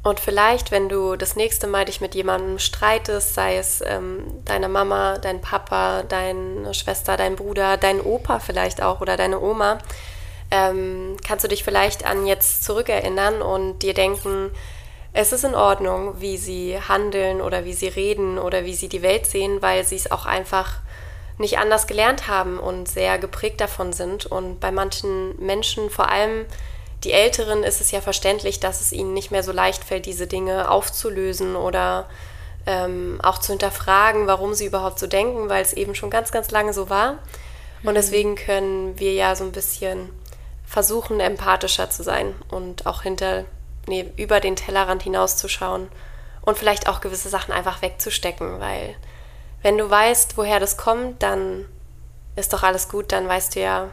[0.04, 4.68] Und vielleicht, wenn du das nächste Mal dich mit jemandem streitest, sei es ähm, deine
[4.68, 9.78] Mama, dein Papa, deine Schwester, dein Bruder, dein Opa vielleicht auch oder deine Oma,
[10.50, 14.50] ähm, kannst du dich vielleicht an jetzt zurückerinnern und dir denken,
[15.14, 19.02] es ist in Ordnung, wie sie handeln oder wie sie reden oder wie sie die
[19.04, 20.80] Welt sehen, weil sie es auch einfach
[21.38, 24.26] nicht anders gelernt haben und sehr geprägt davon sind.
[24.26, 26.46] Und bei manchen Menschen, vor allem
[27.04, 30.28] die Älteren ist es ja verständlich, dass es ihnen nicht mehr so leicht fällt, diese
[30.28, 32.08] Dinge aufzulösen oder
[32.68, 36.52] ähm, auch zu hinterfragen, warum sie überhaupt so denken, weil es eben schon ganz, ganz
[36.52, 37.18] lange so war.
[37.84, 37.96] Und mhm.
[37.96, 40.10] deswegen können wir ja so ein bisschen
[40.66, 43.46] versuchen, empathischer zu sein und auch hinter,
[43.88, 45.90] nee, über den Tellerrand hinauszuschauen
[46.44, 48.96] und vielleicht auch gewisse Sachen einfach wegzustecken, weil
[49.64, 51.66] wenn du weißt, woher das kommt, dann
[52.36, 53.90] ist doch alles gut, dann weißt du ja,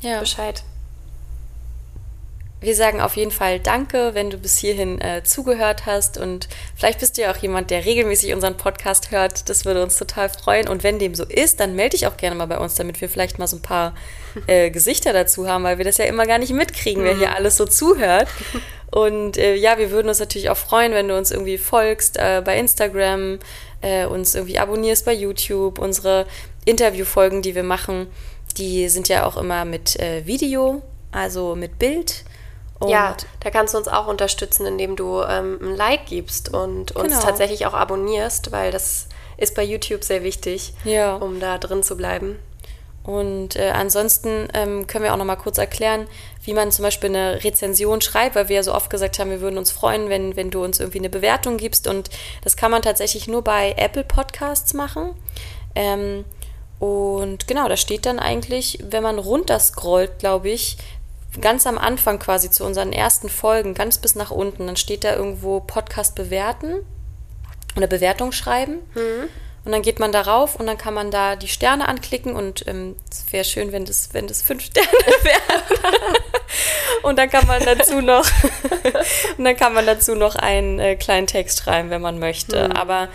[0.00, 0.18] ja.
[0.20, 0.62] Bescheid.
[2.60, 6.98] Wir sagen auf jeden Fall Danke, wenn du bis hierhin äh, zugehört hast und vielleicht
[6.98, 9.48] bist du ja auch jemand, der regelmäßig unseren Podcast hört.
[9.48, 10.66] Das würde uns total freuen.
[10.66, 13.08] Und wenn dem so ist, dann melde dich auch gerne mal bei uns, damit wir
[13.08, 13.94] vielleicht mal so ein paar
[14.48, 17.34] äh, Gesichter dazu haben, weil wir das ja immer gar nicht mitkriegen, wer hier mhm.
[17.34, 18.28] alles so zuhört.
[18.90, 22.42] Und äh, ja, wir würden uns natürlich auch freuen, wenn du uns irgendwie folgst äh,
[22.44, 23.38] bei Instagram,
[23.82, 26.26] äh, uns irgendwie abonnierst bei YouTube, unsere
[26.64, 28.08] Interviewfolgen, die wir machen,
[28.56, 32.24] die sind ja auch immer mit äh, Video, also mit Bild.
[32.80, 36.92] Und ja, da kannst du uns auch unterstützen, indem du ähm, ein Like gibst und
[36.92, 37.20] uns genau.
[37.20, 41.16] tatsächlich auch abonnierst, weil das ist bei YouTube sehr wichtig, ja.
[41.16, 42.38] um da drin zu bleiben.
[43.08, 46.06] Und äh, ansonsten ähm, können wir auch noch mal kurz erklären,
[46.44, 49.40] wie man zum Beispiel eine Rezension schreibt, weil wir ja so oft gesagt haben, wir
[49.40, 51.88] würden uns freuen, wenn, wenn du uns irgendwie eine Bewertung gibst.
[51.88, 52.10] Und
[52.44, 55.14] das kann man tatsächlich nur bei Apple Podcasts machen.
[55.74, 56.26] Ähm,
[56.78, 60.76] und genau, da steht dann eigentlich, wenn man runterscrollt, glaube ich,
[61.40, 65.14] ganz am Anfang quasi zu unseren ersten Folgen, ganz bis nach unten, dann steht da
[65.14, 66.74] irgendwo Podcast bewerten
[67.76, 68.78] oder Bewertung schreiben.
[68.94, 69.28] Mhm.
[69.64, 72.96] Und dann geht man darauf und dann kann man da die Sterne anklicken und ähm,
[73.10, 76.16] es wäre schön, wenn das, wenn das fünf Sterne wären.
[77.02, 78.26] und dann kann man dazu noch
[79.36, 82.68] und dann kann man dazu noch einen äh, kleinen Text schreiben, wenn man möchte.
[82.68, 82.72] Mhm.
[82.72, 83.08] Aber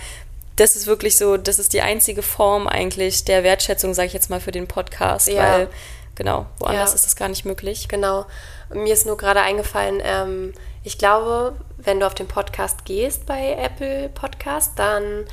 [0.56, 4.30] das ist wirklich so, das ist die einzige Form eigentlich der Wertschätzung, sage ich jetzt
[4.30, 5.54] mal, für den Podcast, ja.
[5.54, 5.70] weil
[6.16, 6.96] genau, woanders ja.
[6.96, 7.88] ist das gar nicht möglich.
[7.88, 8.26] Genau.
[8.74, 13.54] Mir ist nur gerade eingefallen, ähm, ich glaube, wenn du auf den Podcast gehst bei
[13.54, 15.26] Apple Podcast, dann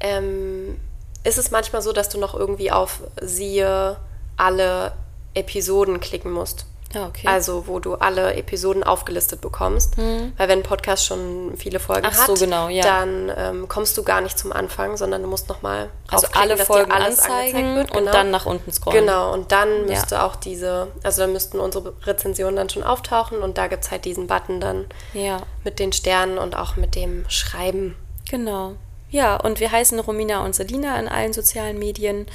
[0.00, 0.78] ähm,
[1.24, 3.96] ist es manchmal so, dass du noch irgendwie auf siehe
[4.36, 4.92] alle
[5.34, 6.66] Episoden klicken musst.
[6.94, 7.26] Ah, okay.
[7.26, 9.96] Also, wo du alle Episoden aufgelistet bekommst.
[9.96, 10.32] Mhm.
[10.36, 12.82] Weil wenn ein Podcast schon viele Folgen Ach hat, genau, ja.
[12.82, 16.92] dann ähm, kommst du gar nicht zum Anfang, sondern du musst nochmal also alle Folgen
[16.92, 18.06] alles anzeigen wird, genau.
[18.06, 19.00] und dann nach unten scrollen.
[19.00, 20.26] Genau, und dann müsste ja.
[20.26, 24.04] auch diese, also dann müssten unsere Rezensionen dann schon auftauchen und da gibt es halt
[24.04, 25.38] diesen Button dann ja.
[25.64, 27.96] mit den Sternen und auch mit dem Schreiben.
[28.30, 28.74] Genau.
[29.10, 32.26] Ja, und wir heißen Romina und Selina in allen sozialen Medien.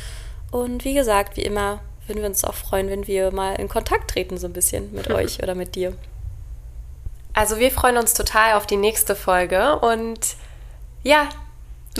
[0.52, 4.12] Und wie gesagt, wie immer, würden wir uns auch freuen, wenn wir mal in Kontakt
[4.12, 5.94] treten, so ein bisschen mit euch oder mit dir.
[7.34, 10.20] Also wir freuen uns total auf die nächste Folge und
[11.04, 11.30] ja,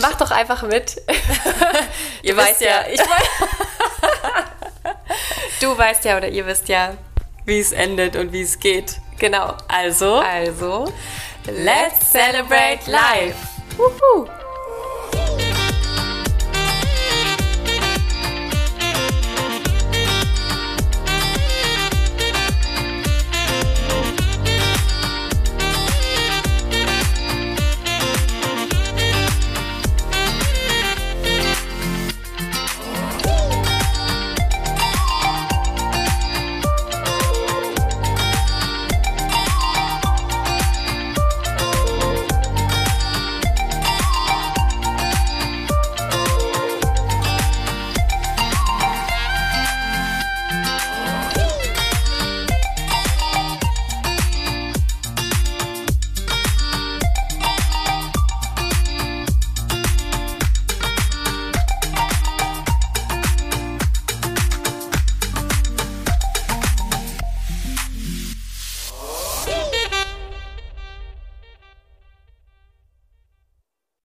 [0.00, 1.00] mach doch einfach mit.
[2.22, 3.00] ihr weißt ja, ich
[5.60, 6.94] du weißt ja oder ihr wisst ja,
[7.44, 9.00] wie es endet und wie es geht.
[9.18, 9.54] Genau.
[9.68, 10.92] Also, also,
[11.46, 13.36] let's celebrate life.
[13.76, 14.37] Woohoo!